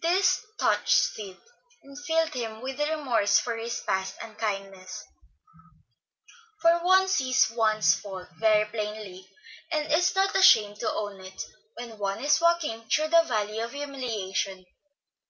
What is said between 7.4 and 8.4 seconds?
one's faults